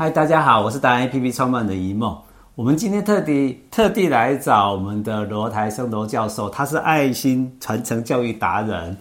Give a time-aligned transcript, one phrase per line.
[0.00, 2.16] 嗨，大家好，我是达人 APP 创办的一梦。
[2.54, 8.96] 我们今天特地特地来找我们的罗台生罗教授，他是爱心传承教育达人，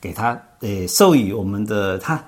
[0.00, 2.18] 给他诶授予我们的他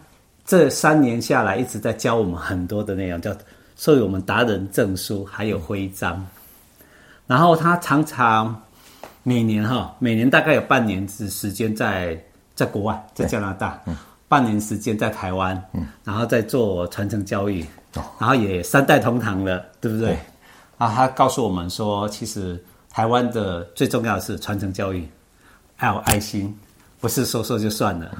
[0.45, 3.35] 这三年下来一直在教我们很多的内容，叫
[3.77, 6.23] 授予我们达人证书，还有徽章。
[7.27, 8.55] 然后他常常
[9.23, 12.23] 每年哈，每年大概有半年的时间在
[12.55, 13.81] 在国外，在加拿大，
[14.29, 17.65] 半年时间在台湾，嗯，然后再做传承教育。
[18.19, 20.09] 然后也三代同堂了，对不对？
[20.09, 20.19] 对。
[20.77, 25.09] 啊，他告诉我们说，其实台湾的最重要的是传承教育，
[25.77, 26.55] 还有爱心，
[27.01, 28.11] 不是说说就算了。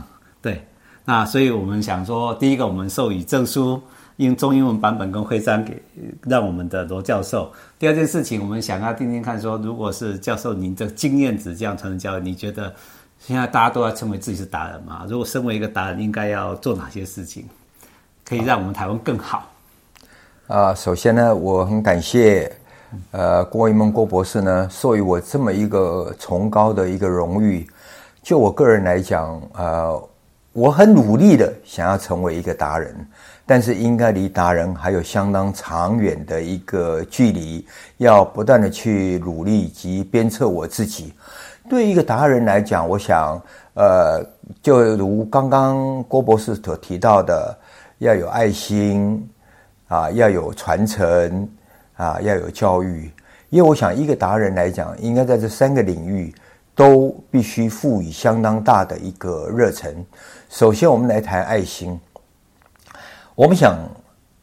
[0.41, 0.67] 对。
[1.05, 3.79] 那所以我们想说，第一个我们授予证书，
[4.17, 5.79] 用中英文版本跟徽章给
[6.23, 7.53] 让我们的罗教授。
[7.79, 12.75] 第二件事情，我们想要听听看，说如果是教授您的经验值这样传承教育，你觉得
[13.19, 15.05] 现在大家都要称为自己是达人嘛？
[15.09, 17.45] 如果身为一个达人，应该要做哪些事情，
[18.25, 19.51] 可以让我们台湾更好？
[20.47, 22.53] 啊，首先呢，我很感谢，
[23.11, 27.67] 呃，郭一梦郭博士呢，授予我这么一个崇高的一个荣誉。
[28.23, 30.09] 就我个人来讲，呃，
[30.53, 32.95] 我很努力的想要成为一个达人，
[33.45, 41.13] 但是应该离达人还有相当长远的一个距离，要不断的去努力及鞭策我自己。
[41.69, 43.41] 对一个达人来讲，我想，
[43.75, 44.25] 呃，
[44.63, 47.57] 就如刚刚郭博士所提到的，
[47.99, 49.29] 要有爱心。
[49.89, 51.49] 啊，要有传承，
[51.95, 53.09] 啊，要有教育，
[53.51, 56.35] 因为我想，一个达人来讲，应该在这三个领域
[56.75, 60.05] 都必须赋予相当大的一个热忱。
[60.49, 61.97] 首先，我们来谈爱心。
[63.37, 63.79] 我们想，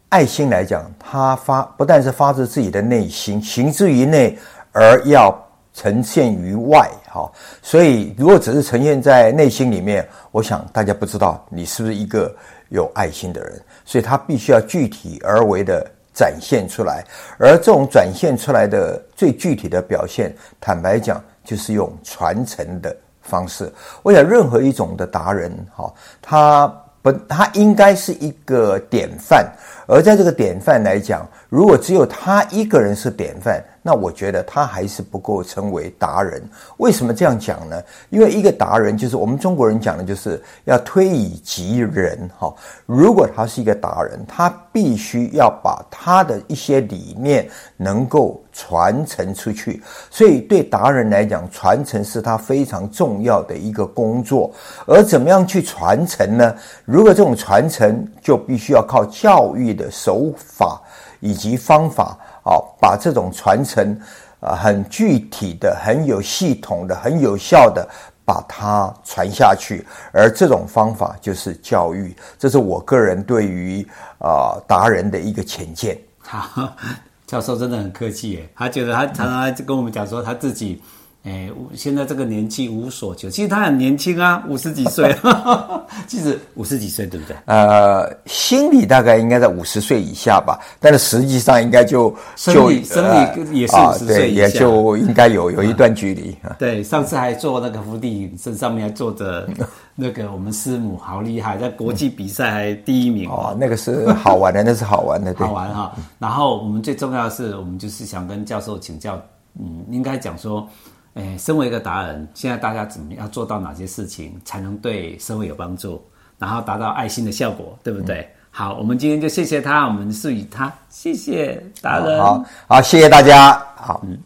[0.07, 4.39] 爱心来讲，它发不但是发自自己的内心，行之于内，
[4.71, 5.42] 而要
[5.73, 6.89] 呈现于外。
[7.09, 12.33] 哈，所以如果只是呈现在内心里面，我想大家不知道你是不是一个
[12.69, 13.61] 有爱心的人。
[13.85, 17.03] 所以，他必须要具体而为的展现出来，
[17.37, 23.69] 而这种展现出来的最具体的表现，坦白讲，就是用传承的方式。
[24.01, 26.67] 我想，任何一种的达人，哈，他
[27.01, 29.51] 不，他应该是一个典范。
[29.85, 36.41] 而在这个典范来讲，如果只有他一个人是典范，那我觉得他还是不够称为达人。
[36.77, 37.83] 为什么这样讲呢？
[38.09, 42.17] 因为一个达人就是我们中国人讲的，就是要推以及人。
[42.39, 42.51] 哈，
[42.85, 47.45] 如果他是一个达人，他必须要把他的一些理念
[47.75, 49.83] 能够传承出去。
[50.09, 54.49] 所以对达人来讲，传承是他非常重要的一个工作。
[54.87, 56.55] 而怎么样去传承呢？
[56.85, 60.81] 如果这种传承就必须要靠教育的手法。
[61.23, 63.97] 以及方法啊，把这种传承
[64.41, 67.87] 啊，很具体的、很有系统的、很有效的
[68.25, 72.13] 把它传下去，而这种方法就是教育。
[72.37, 73.87] 这是我个人对于
[74.19, 75.97] 啊达人的一个浅见。
[76.19, 76.69] 好，
[77.25, 80.81] 教授真的很客气耶，他觉得他常常跟我们讲说他自己。
[81.23, 85.15] 哎，现在这个年纪无所求，其实他很年轻啊，五十几岁，
[86.05, 87.37] 其实五十几岁对不对？
[87.45, 93.05] 呃，心理大概应该在五十岁以下吧，但是实际上应该就生理就生
[93.53, 96.35] 理也是五十岁以下，呃，也就应该有有一段距离。
[96.43, 99.47] 嗯、对，上次还做那个伏地挺身，上面还坐着
[99.95, 103.29] 那个我们师母，好厉害，在国际比赛还第一名。
[103.29, 105.95] 哦，那个是好玩的，那是好玩的，对好玩哈。
[106.19, 109.15] 然后我们最重要的是，我们就是想跟教授请教，
[109.57, 110.67] 嗯，应该讲说。
[111.13, 116.03] 哎，身为一个达人，现在大家怎么样做到哪些事情才能对社会有帮助，
[116.39, 118.21] 然后达到爱心的效果，对不对？
[118.21, 124.17] 嗯、好，我们今天就谢谢他，我们授予他，谢谢达人，好好，谢谢大家，好，嗯。